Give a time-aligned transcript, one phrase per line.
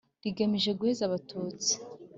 [0.23, 1.73] rigamije guheza Abatutsi